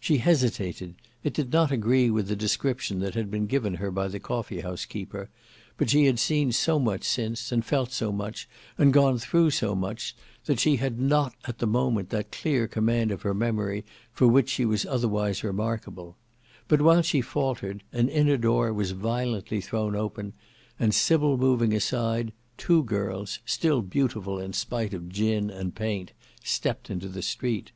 [0.00, 4.08] She hesitated; it did not agree with the description that had been given her by
[4.08, 5.28] the coffee house keeper,
[5.76, 9.74] but she had seen so much since, and felt so much, and gone through so
[9.74, 10.16] much,
[10.46, 13.84] that she had not at the moment that clear command of her memory
[14.14, 16.16] for which she was otherwise remarkable;
[16.68, 20.32] but while she faltered, an inner door was violently thrown open,
[20.78, 26.12] and Sybil moving aside, two girls, still beautiful in spite of gin and paint,
[26.42, 27.72] stepped into the Street.